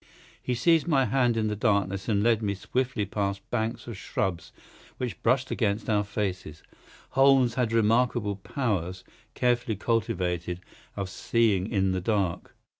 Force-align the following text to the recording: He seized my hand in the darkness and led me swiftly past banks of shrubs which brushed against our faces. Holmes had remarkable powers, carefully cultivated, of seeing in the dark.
He 0.41 0.55
seized 0.55 0.87
my 0.87 1.05
hand 1.05 1.37
in 1.37 1.47
the 1.47 1.55
darkness 1.55 2.09
and 2.09 2.23
led 2.23 2.41
me 2.41 2.55
swiftly 2.55 3.05
past 3.05 3.47
banks 3.51 3.85
of 3.85 3.95
shrubs 3.95 4.51
which 4.97 5.21
brushed 5.21 5.51
against 5.51 5.91
our 5.91 6.03
faces. 6.03 6.63
Holmes 7.11 7.53
had 7.53 7.71
remarkable 7.71 8.37
powers, 8.37 9.03
carefully 9.35 9.75
cultivated, 9.75 10.59
of 10.95 11.07
seeing 11.07 11.69
in 11.71 11.91
the 11.91 12.01
dark. 12.01 12.55